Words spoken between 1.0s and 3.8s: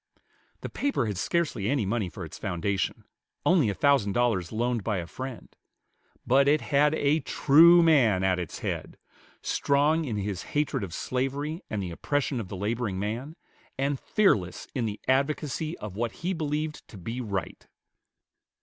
had scarcely any money for its foundation, only a